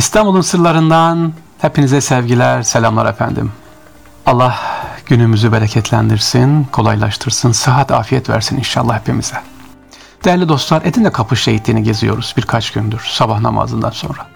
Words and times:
İstanbul'un 0.00 0.40
sırlarından 0.40 1.32
hepinize 1.58 2.00
sevgiler, 2.00 2.62
selamlar 2.62 3.06
efendim. 3.06 3.52
Allah 4.26 4.58
günümüzü 5.06 5.52
bereketlendirsin, 5.52 6.64
kolaylaştırsın, 6.64 7.52
sıhhat, 7.52 7.92
afiyet 7.92 8.28
versin 8.28 8.56
inşallah 8.56 9.00
hepimize. 9.00 9.36
Değerli 10.24 10.48
dostlar, 10.48 10.82
Edirne 10.82 11.12
Kapı 11.12 11.36
Şehitliğini 11.36 11.82
geziyoruz 11.82 12.34
birkaç 12.36 12.70
gündür 12.70 13.02
sabah 13.10 13.40
namazından 13.40 13.90
sonra. 13.90 14.26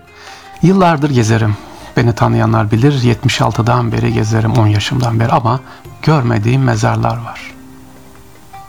Yıllardır 0.63 1.11
gezerim. 1.11 1.57
Beni 1.97 2.15
tanıyanlar 2.15 2.71
bilir 2.71 2.93
76'dan 3.03 3.93
beri 3.93 4.13
gezerim 4.13 4.53
10 4.53 4.67
yaşımdan 4.67 5.21
beri 5.21 5.33
ama 5.33 5.61
görmediğim 6.03 6.63
mezarlar 6.63 7.17
var. 7.17 7.55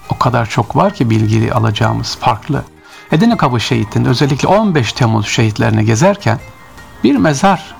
O 0.09 0.17
kadar 0.17 0.45
çok 0.45 0.75
var 0.75 0.93
ki 0.93 1.09
bilgili 1.09 1.53
alacağımız 1.53 2.17
farklı. 2.19 2.63
Edirne 3.11 3.37
Kapı 3.37 3.59
Şehitliği'nde 3.59 4.09
özellikle 4.09 4.47
15 4.47 4.93
Temmuz 4.93 5.27
şehitlerini 5.27 5.85
gezerken 5.85 6.39
bir 7.03 7.15
mezar 7.15 7.75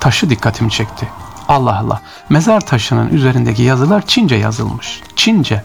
taşı 0.00 0.30
dikkatimi 0.30 0.70
çekti. 0.70 1.08
Allah 1.48 1.78
Allah. 1.78 2.00
Mezar 2.28 2.60
taşının 2.60 3.08
üzerindeki 3.08 3.62
yazılar 3.62 4.06
Çince 4.06 4.34
yazılmış. 4.34 5.02
Çince. 5.16 5.64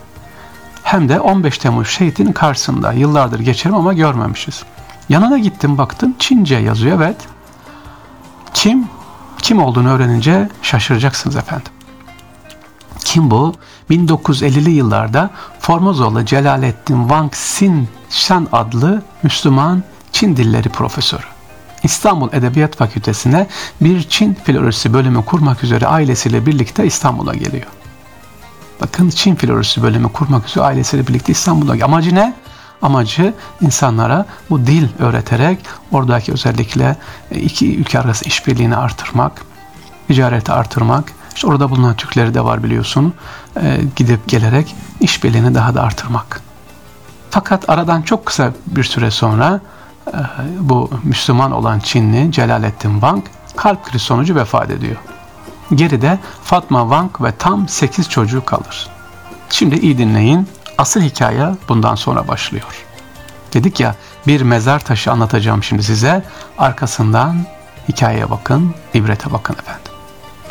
Hem 0.83 1.09
de 1.09 1.19
15 1.19 1.57
Temmuz 1.57 1.87
şehidin 1.87 2.31
karşısında. 2.31 2.93
Yıllardır 2.93 3.39
geçerim 3.39 3.75
ama 3.75 3.93
görmemişiz. 3.93 4.63
Yanına 5.09 5.37
gittim 5.37 5.77
baktım 5.77 6.15
Çince 6.19 6.55
yazıyor 6.55 6.97
evet. 6.97 7.17
Kim? 8.53 8.87
Kim 9.37 9.63
olduğunu 9.63 9.89
öğrenince 9.89 10.49
şaşıracaksınız 10.61 11.35
efendim. 11.35 11.71
Kim 12.99 13.31
bu? 13.31 13.53
1950'li 13.89 14.71
yıllarda 14.71 15.29
Formosalı 15.59 16.25
Celalettin 16.25 16.99
Wang 17.07 17.33
Sin 17.35 17.89
Shan 18.09 18.47
adlı 18.51 19.01
Müslüman 19.23 19.83
Çin 20.11 20.37
dilleri 20.37 20.69
profesörü. 20.69 21.32
İstanbul 21.83 22.29
Edebiyat 22.33 22.75
Fakültesine 22.75 23.47
bir 23.81 24.03
Çin 24.03 24.33
filolojisi 24.33 24.93
bölümü 24.93 25.25
kurmak 25.25 25.63
üzere 25.63 25.87
ailesiyle 25.87 26.45
birlikte 26.45 26.85
İstanbul'a 26.85 27.33
geliyor. 27.33 27.67
Bakın 28.81 29.09
Çin 29.09 29.35
filolojisi 29.35 29.83
bölümü 29.83 30.09
kurmak 30.09 30.47
üzere 30.47 30.63
ailesiyle 30.63 31.07
birlikte 31.07 31.31
İstanbul'a 31.31 31.73
geliyor. 31.73 31.89
Amacı 31.89 32.15
ne? 32.15 32.33
Amacı 32.81 33.33
insanlara 33.61 34.25
bu 34.49 34.67
dil 34.67 34.87
öğreterek 34.99 35.59
oradaki 35.91 36.31
özellikle 36.31 36.97
iki 37.31 37.77
ülke 37.77 37.99
arası 37.99 38.25
işbirliğini 38.25 38.75
artırmak, 38.75 39.41
ticareti 40.07 40.51
artırmak, 40.51 41.11
işte 41.35 41.47
orada 41.47 41.69
bulunan 41.69 41.95
Türkleri 41.95 42.33
de 42.33 42.43
var 42.43 42.63
biliyorsun, 42.63 43.13
e, 43.61 43.79
gidip 43.95 44.27
gelerek 44.27 44.75
işbirliğini 44.99 45.55
daha 45.55 45.75
da 45.75 45.83
artırmak. 45.83 46.41
Fakat 47.29 47.69
aradan 47.69 48.01
çok 48.01 48.25
kısa 48.25 48.53
bir 48.67 48.83
süre 48.83 49.11
sonra 49.11 49.61
bu 50.59 50.89
Müslüman 51.03 51.51
olan 51.51 51.79
Çinli 51.79 52.31
Celalettin 52.31 52.91
Wang 52.91 53.23
kalp 53.55 53.85
krizi 53.85 54.05
sonucu 54.05 54.35
vefat 54.35 54.69
ediyor. 54.69 54.95
Geride 55.75 56.19
Fatma 56.43 56.81
Wang 56.81 57.21
ve 57.21 57.31
tam 57.31 57.67
8 57.67 58.09
çocuğu 58.09 58.45
kalır. 58.45 58.87
Şimdi 59.49 59.75
iyi 59.75 59.97
dinleyin. 59.97 60.47
Asıl 60.77 61.01
hikaye 61.01 61.49
bundan 61.69 61.95
sonra 61.95 62.27
başlıyor. 62.27 62.85
Dedik 63.53 63.79
ya 63.79 63.95
bir 64.27 64.41
mezar 64.41 64.79
taşı 64.79 65.11
anlatacağım 65.11 65.63
şimdi 65.63 65.83
size. 65.83 66.23
Arkasından 66.57 67.37
hikayeye 67.89 68.29
bakın, 68.29 68.75
ibrete 68.93 69.31
bakın 69.31 69.53
efendim. 69.53 69.91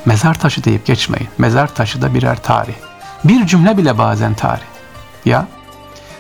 Mezar 0.07 0.35
taşı 0.35 0.65
deyip 0.65 0.87
geçmeyin. 0.87 1.29
Mezar 1.39 1.75
taşı 1.75 2.03
da 2.03 2.15
birer 2.15 2.43
tarih. 2.43 2.75
Bir 3.25 3.47
cümle 3.47 3.77
bile 3.77 3.99
bazen 3.99 4.35
tarih. 4.35 4.63
Ya 5.25 5.47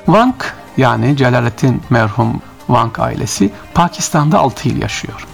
Wang 0.06 0.34
yani 0.76 1.16
Celalettin 1.16 1.82
merhum 1.90 2.42
Wang 2.66 2.98
ailesi 2.98 3.52
Pakistan'da 3.74 4.38
6 4.38 4.68
yıl 4.68 4.82
yaşıyor. 4.82 5.26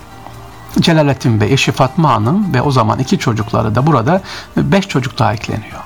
Celalettin 0.80 1.40
Bey, 1.40 1.52
eşi 1.52 1.72
Fatma 1.72 2.12
Hanım 2.12 2.54
ve 2.54 2.62
o 2.62 2.70
zaman 2.70 2.98
iki 2.98 3.18
çocukları 3.18 3.74
da 3.74 3.86
burada 3.86 4.22
5 4.56 4.88
çocuk 4.88 5.18
daha 5.18 5.34
ekleniyor. 5.34 5.80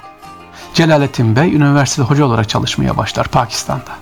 Celalettin 0.75 1.37
Bey 1.37 1.57
üniversitede 1.57 2.07
hoca 2.07 2.25
olarak 2.25 2.49
çalışmaya 2.49 2.97
başlar 2.97 3.29
Pakistan'da. 3.29 3.93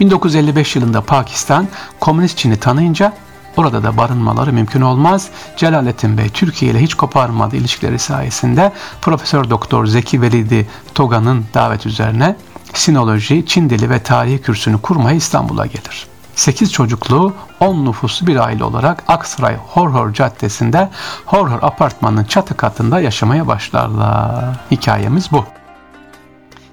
1955 0.00 0.76
yılında 0.76 1.00
Pakistan 1.00 1.68
Komünist 2.00 2.38
Çin'i 2.38 2.56
tanıyınca 2.56 3.12
orada 3.56 3.82
da 3.82 3.96
barınmaları 3.96 4.52
mümkün 4.52 4.80
olmaz. 4.80 5.28
Celalettin 5.56 6.18
Bey 6.18 6.28
Türkiye 6.28 6.70
ile 6.70 6.82
hiç 6.82 6.94
koparmadı 6.94 7.56
ilişkileri 7.56 7.98
sayesinde 7.98 8.72
Profesör 9.00 9.50
Doktor 9.50 9.86
Zeki 9.86 10.22
Velidi 10.22 10.68
Toga'nın 10.94 11.44
davet 11.54 11.86
üzerine 11.86 12.36
sinoloji, 12.72 13.46
Çin 13.46 13.70
dili 13.70 13.90
ve 13.90 14.02
tarihi 14.02 14.42
kürsünü 14.42 14.78
kurmaya 14.78 15.16
İstanbul'a 15.16 15.66
gelir. 15.66 16.13
8 16.36 16.72
çocuklu 16.72 17.32
10 17.60 17.84
nüfuslu 17.84 18.26
bir 18.26 18.36
aile 18.36 18.64
olarak 18.64 19.02
Aksaray 19.08 19.56
Horhor 19.56 20.12
Caddesi'nde 20.12 20.90
Horhor 21.26 21.62
apartmanının 21.62 22.24
çatı 22.24 22.56
katında 22.56 23.00
yaşamaya 23.00 23.46
başlarlar. 23.46 24.56
Hikayemiz 24.70 25.32
bu. 25.32 25.44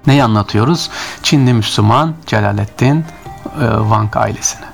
Neyi 0.06 0.24
anlatıyoruz? 0.24 0.90
Çinli 1.22 1.52
Müslüman 1.52 2.14
Celalettin 2.26 3.04
e, 3.60 3.66
Wang 3.82 4.16
ailesine. 4.16 4.66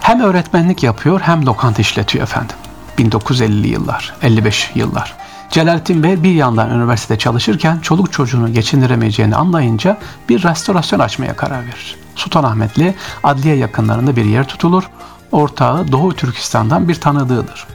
Hem 0.00 0.20
öğretmenlik 0.20 0.82
yapıyor 0.82 1.20
hem 1.20 1.46
lokanta 1.46 1.82
işletiyor 1.82 2.22
efendim. 2.22 2.56
1950'li 2.98 3.68
yıllar, 3.68 4.14
55 4.22 4.70
yıllar. 4.74 5.14
Celalettin 5.50 6.02
Bey 6.02 6.22
bir 6.22 6.34
yandan 6.34 6.70
üniversitede 6.70 7.18
çalışırken 7.18 7.78
çoluk 7.78 8.12
çocuğunu 8.12 8.52
geçindiremeyeceğini 8.52 9.36
anlayınca 9.36 9.98
bir 10.28 10.42
restorasyon 10.42 11.00
açmaya 11.00 11.36
karar 11.36 11.62
verir. 11.66 12.05
Sultanahmetli 12.16 12.94
adliye 13.22 13.56
yakınlarında 13.56 14.16
bir 14.16 14.24
yer 14.24 14.48
tutulur. 14.48 14.90
Ortağı 15.32 15.92
Doğu 15.92 16.14
Türkistan'dan 16.14 16.88
bir 16.88 16.94
tanıdığıdır. 16.94 17.66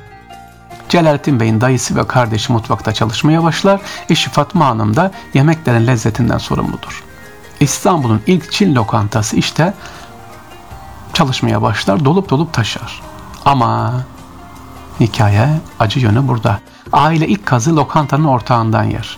Celalettin 0.89 1.39
Bey'in 1.39 1.61
dayısı 1.61 1.95
ve 1.95 2.07
kardeşi 2.07 2.51
mutfakta 2.51 2.93
çalışmaya 2.93 3.43
başlar. 3.43 3.81
Eşi 4.09 4.29
Fatma 4.29 4.65
Hanım 4.65 4.95
da 4.95 5.11
yemeklerin 5.33 5.87
lezzetinden 5.87 6.37
sorumludur. 6.37 7.03
İstanbul'un 7.59 8.21
ilk 8.27 8.51
Çin 8.51 8.75
lokantası 8.75 9.35
işte 9.35 9.73
çalışmaya 11.13 11.61
başlar, 11.61 12.05
dolup 12.05 12.29
dolup 12.29 12.53
taşar. 12.53 13.01
Ama 13.45 13.93
hikaye 14.99 15.49
acı 15.79 15.99
yönü 15.99 16.27
burada. 16.27 16.59
Aile 16.93 17.27
ilk 17.27 17.45
kazı 17.45 17.75
lokantanın 17.75 18.25
ortağından 18.25 18.83
yer. 18.83 19.17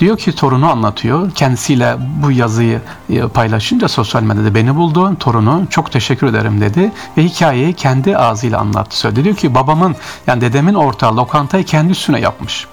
Diyor 0.00 0.18
ki 0.18 0.34
torunu 0.34 0.70
anlatıyor. 0.70 1.30
Kendisiyle 1.30 1.96
bu 1.98 2.32
yazıyı 2.32 2.80
e, 3.10 3.28
paylaşınca 3.28 3.88
sosyal 3.88 4.22
medyada 4.22 4.54
beni 4.54 4.76
buldu. 4.76 5.16
Torunu 5.20 5.66
çok 5.70 5.92
teşekkür 5.92 6.26
ederim 6.26 6.60
dedi. 6.60 6.92
Ve 7.16 7.24
hikayeyi 7.24 7.74
kendi 7.74 8.16
ağzıyla 8.16 8.58
anlattı. 8.58 8.98
Söyledi. 8.98 9.24
Diyor 9.24 9.36
ki 9.36 9.54
babamın 9.54 9.96
yani 10.26 10.40
dedemin 10.40 10.74
ortağı 10.74 11.16
lokantayı 11.16 11.64
kendi 11.64 11.92
üstüne 11.92 12.20
yapmış. 12.20 12.66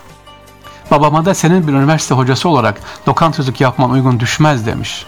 Babama 0.92 1.26
da 1.26 1.34
senin 1.34 1.68
bir 1.68 1.74
üniversite 1.74 2.16
hocası 2.16 2.50
olarak 2.50 2.82
lokantacılık 3.08 3.62
yapman 3.62 3.92
uygun 3.92 4.20
düşmez 4.20 4.66
demiş. 4.66 5.06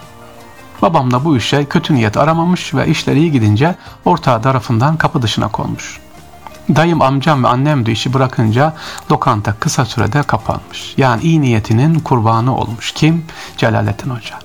Babam 0.82 1.10
da 1.10 1.24
bu 1.24 1.36
işe 1.36 1.64
kötü 1.64 1.94
niyet 1.94 2.16
aramamış 2.16 2.74
ve 2.74 2.86
işleri 2.86 3.18
iyi 3.18 3.32
gidince 3.32 3.74
ortağı 4.04 4.42
tarafından 4.42 4.96
kapı 4.96 5.22
dışına 5.22 5.48
konmuş. 5.48 6.00
Dayım, 6.76 7.02
amcam 7.02 7.44
ve 7.44 7.48
annem 7.48 7.86
de 7.86 7.92
işi 7.92 8.14
bırakınca 8.14 8.74
lokanta 9.10 9.54
kısa 9.60 9.84
sürede 9.84 10.22
kapanmış. 10.22 10.94
Yani 10.96 11.22
iyi 11.22 11.40
niyetinin 11.40 12.00
kurbanı 12.00 12.56
olmuş. 12.56 12.92
Kim? 12.92 13.24
Celalettin 13.56 14.10
Hoca. 14.10 14.38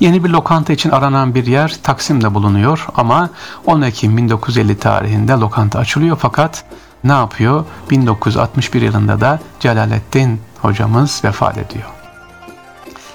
Yeni 0.00 0.24
bir 0.24 0.30
lokanta 0.30 0.72
için 0.72 0.90
aranan 0.90 1.34
bir 1.34 1.46
yer 1.46 1.76
Taksim'de 1.82 2.34
bulunuyor 2.34 2.86
ama 2.94 3.30
10 3.66 3.82
Ekim 3.82 4.16
1950 4.16 4.78
tarihinde 4.78 5.32
lokanta 5.32 5.78
açılıyor 5.78 6.16
fakat 6.20 6.64
ne 7.04 7.12
yapıyor? 7.12 7.64
1961 7.90 8.82
yılında 8.82 9.20
da 9.20 9.40
Celalettin 9.60 10.40
hocamız 10.62 11.20
vefat 11.24 11.58
ediyor. 11.58 11.88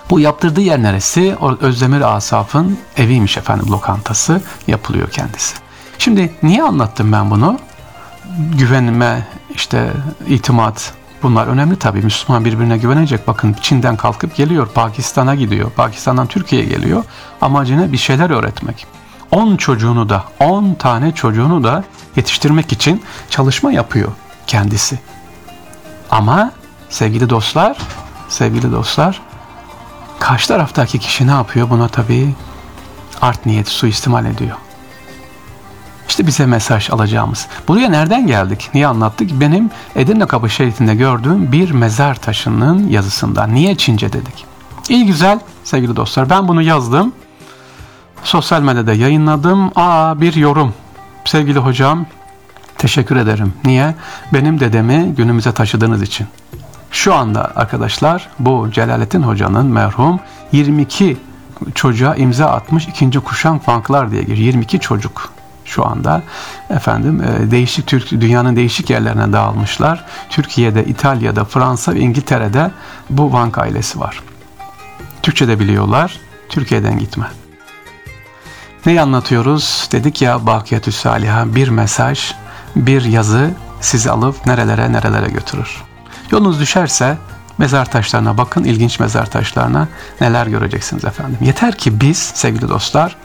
Bu 0.09 0.19
yaptırdığı 0.19 0.61
yer 0.61 0.83
neresi? 0.83 1.35
Özdemir 1.61 2.15
Asaf'ın 2.15 2.77
eviymiş 2.97 3.37
efendim 3.37 3.71
lokantası 3.71 4.41
yapılıyor 4.67 5.09
kendisi. 5.09 5.55
Şimdi 5.97 6.33
niye 6.43 6.63
anlattım 6.63 7.11
ben 7.11 7.31
bunu? 7.31 7.59
Güvenme, 8.37 9.27
işte 9.55 9.93
itimat 10.27 10.93
bunlar 11.23 11.47
önemli 11.47 11.75
tabii. 11.75 12.01
Müslüman 12.01 12.45
birbirine 12.45 12.77
güvenecek. 12.77 13.27
Bakın 13.27 13.55
Çin'den 13.61 13.95
kalkıp 13.95 14.35
geliyor, 14.35 14.67
Pakistan'a 14.67 15.35
gidiyor, 15.35 15.71
Pakistan'dan 15.71 16.27
Türkiye'ye 16.27 16.67
geliyor. 16.67 17.03
Amacına 17.41 17.91
bir 17.91 17.97
şeyler 17.97 18.29
öğretmek. 18.29 18.87
10 19.31 19.55
çocuğunu 19.55 20.09
da, 20.09 20.23
10 20.39 20.73
tane 20.73 21.11
çocuğunu 21.11 21.63
da 21.63 21.83
yetiştirmek 22.15 22.71
için 22.71 23.03
çalışma 23.29 23.71
yapıyor 23.71 24.11
kendisi. 24.47 24.99
Ama 26.11 26.51
sevgili 26.89 27.29
dostlar, 27.29 27.77
sevgili 28.29 28.71
dostlar, 28.71 29.21
karşı 30.19 30.47
taraftaki 30.47 30.99
kişi 30.99 31.27
ne 31.27 31.31
yapıyor? 31.31 31.69
Buna 31.69 31.87
tabii 31.87 32.35
art 33.21 33.45
niyeti 33.45 33.71
suistimal 33.71 34.25
ediyor. 34.25 34.57
İşte 36.09 36.27
bize 36.27 36.45
mesaj 36.45 36.89
alacağımız. 36.89 37.47
Buraya 37.67 37.89
nereden 37.89 38.27
geldik? 38.27 38.69
Niye 38.73 38.87
anlattık? 38.87 39.31
Benim 39.39 39.69
Edirne 39.95 40.25
Kapı 40.25 40.49
şeridinde 40.49 40.95
gördüğüm 40.95 41.51
bir 41.51 41.71
mezar 41.71 42.15
taşının 42.15 42.87
yazısından. 42.87 43.53
Niye 43.53 43.75
Çince 43.75 44.13
dedik? 44.13 44.45
İyi 44.89 45.05
güzel 45.05 45.39
sevgili 45.63 45.95
dostlar. 45.95 46.29
Ben 46.29 46.47
bunu 46.47 46.61
yazdım. 46.61 47.13
Sosyal 48.23 48.61
medyada 48.61 48.93
yayınladım. 48.93 49.71
Aa 49.75 50.21
bir 50.21 50.35
yorum. 50.35 50.73
Sevgili 51.25 51.59
hocam 51.59 52.05
Teşekkür 52.79 53.15
ederim. 53.15 53.53
Niye? 53.65 53.95
Benim 54.33 54.59
dedemi 54.59 55.13
günümüze 55.17 55.51
taşıdığınız 55.51 56.01
için. 56.01 56.27
Şu 56.91 57.15
anda 57.15 57.51
arkadaşlar 57.55 58.29
bu 58.39 58.71
Celalettin 58.71 59.21
Hoca'nın 59.21 59.65
merhum 59.65 60.19
22 60.51 61.17
çocuğa 61.75 62.15
imza 62.15 62.45
atmış 62.45 62.87
ikinci 62.87 63.19
kuşan 63.19 63.59
fanklar 63.59 64.11
diye 64.11 64.21
giriyor. 64.21 64.37
22 64.37 64.79
çocuk 64.79 65.38
şu 65.69 65.87
anda 65.87 66.21
efendim 66.69 67.23
e, 67.23 67.51
değişik 67.51 67.87
Türk 67.87 68.11
dünyanın 68.11 68.55
değişik 68.55 68.89
yerlerine 68.89 69.33
dağılmışlar. 69.33 70.05
Türkiye'de, 70.29 70.85
İtalya'da, 70.85 71.45
Fransa 71.45 71.93
ve 71.93 71.99
İngiltere'de 71.99 72.71
bu 73.09 73.33
Vank 73.33 73.57
ailesi 73.57 73.99
var. 73.99 74.23
Türkçe 75.23 75.47
de 75.47 75.59
biliyorlar. 75.59 76.19
Türkiye'den 76.49 76.99
gitme. 76.99 77.25
Neyi 78.85 79.01
anlatıyoruz? 79.01 79.89
Dedik 79.91 80.21
ya 80.21 80.45
Bakiyetü 80.45 80.91
Saliha 80.91 81.55
bir 81.55 81.69
mesaj, 81.69 82.33
bir 82.75 83.03
yazı 83.03 83.51
sizi 83.81 84.11
alıp 84.11 84.45
nerelere 84.45 84.91
nerelere 84.91 85.29
götürür. 85.29 85.83
Yolunuz 86.31 86.59
düşerse 86.59 87.17
mezar 87.57 87.91
taşlarına 87.91 88.37
bakın, 88.37 88.63
ilginç 88.63 88.99
mezar 88.99 89.25
taşlarına 89.25 89.87
neler 90.21 90.47
göreceksiniz 90.47 91.05
efendim. 91.05 91.37
Yeter 91.41 91.77
ki 91.77 92.01
biz 92.01 92.17
sevgili 92.17 92.69
dostlar 92.69 93.15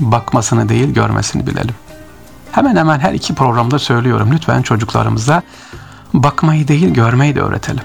bakmasını 0.00 0.68
değil 0.68 0.94
görmesini 0.94 1.46
bilelim. 1.46 1.74
Hemen 2.52 2.76
hemen 2.76 3.00
her 3.00 3.12
iki 3.12 3.34
programda 3.34 3.78
söylüyorum 3.78 4.28
lütfen 4.32 4.62
çocuklarımıza 4.62 5.42
bakmayı 6.14 6.68
değil 6.68 6.94
görmeyi 6.94 7.34
de 7.34 7.40
öğretelim. 7.40 7.84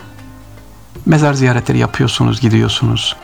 Mezar 1.06 1.34
ziyaretleri 1.34 1.78
yapıyorsunuz, 1.78 2.42
gidiyorsunuz. 2.42 3.16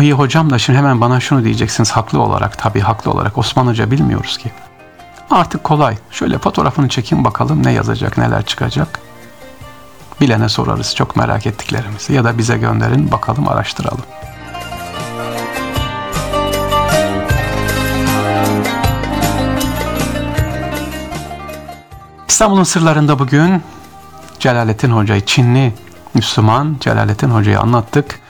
İyi 0.00 0.12
hocam 0.12 0.50
da 0.50 0.58
şimdi 0.58 0.78
hemen 0.78 1.00
bana 1.00 1.20
şunu 1.20 1.44
diyeceksiniz 1.44 1.90
haklı 1.90 2.20
olarak 2.20 2.58
tabii 2.58 2.80
haklı 2.80 3.10
olarak 3.10 3.38
Osmanlıca 3.38 3.90
bilmiyoruz 3.90 4.38
ki. 4.38 4.52
Artık 5.30 5.64
kolay. 5.64 5.96
Şöyle 6.10 6.38
fotoğrafını 6.38 6.88
çekin 6.88 7.24
bakalım 7.24 7.64
ne 7.64 7.72
yazacak, 7.72 8.18
neler 8.18 8.46
çıkacak. 8.46 9.00
Bilene 10.20 10.48
sorarız 10.48 10.94
çok 10.94 11.16
merak 11.16 11.46
ettiklerimizi 11.46 12.12
ya 12.12 12.24
da 12.24 12.38
bize 12.38 12.58
gönderin 12.58 13.10
bakalım 13.10 13.48
araştıralım. 13.48 14.02
İstanbul'un 22.42 22.64
sırlarında 22.64 23.18
bugün 23.18 23.62
Celalettin 24.38 24.90
Hoca'yı 24.90 25.26
Çinli 25.26 25.74
Müslüman 26.14 26.76
Celalettin 26.80 27.30
Hoca'yı 27.30 27.60
anlattık. 27.60 28.20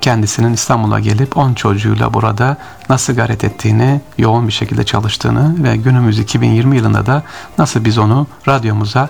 Kendisinin 0.00 0.52
İstanbul'a 0.52 1.00
gelip 1.00 1.36
10 1.36 1.54
çocuğuyla 1.54 2.14
burada 2.14 2.56
nasıl 2.88 3.14
gayret 3.14 3.44
ettiğini, 3.44 4.00
yoğun 4.18 4.48
bir 4.48 4.52
şekilde 4.52 4.84
çalıştığını 4.84 5.64
ve 5.64 5.76
günümüz 5.76 6.18
2020 6.18 6.76
yılında 6.76 7.06
da 7.06 7.22
nasıl 7.58 7.84
biz 7.84 7.98
onu 7.98 8.26
radyomuza 8.48 9.08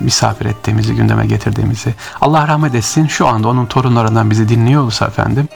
misafir 0.00 0.46
ettiğimizi, 0.46 0.94
gündeme 0.94 1.26
getirdiğimizi. 1.26 1.94
Allah 2.20 2.48
rahmet 2.48 2.74
etsin. 2.74 3.06
Şu 3.06 3.26
anda 3.26 3.48
onun 3.48 3.66
torunlarından 3.66 4.30
bizi 4.30 4.48
dinliyor 4.48 4.82
olursa 4.82 5.06
efendim 5.06 5.48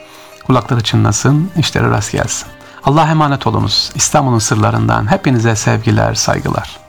kulakları 0.47 0.83
çınlasın, 0.83 1.51
işleri 1.57 1.89
rast 1.89 2.11
gelsin. 2.11 2.47
Allah 2.83 3.07
emanet 3.07 3.47
olunuz. 3.47 3.91
İstanbul'un 3.95 4.39
sırlarından 4.39 5.11
hepinize 5.11 5.55
sevgiler, 5.55 6.13
saygılar. 6.13 6.80